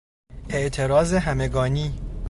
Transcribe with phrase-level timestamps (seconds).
[0.49, 1.99] اعتراض همگانی